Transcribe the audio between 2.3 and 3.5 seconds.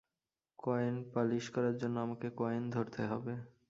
Coin ধরতে হবে।